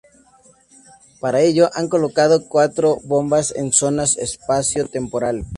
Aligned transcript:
Para 1.19 1.41
ello, 1.41 1.69
han 1.75 1.87
colocado 1.87 2.49
cuatro 2.49 2.97
bombas 3.03 3.53
en 3.55 3.71
zonas 3.71 4.17
espacio-temporales. 4.17 5.45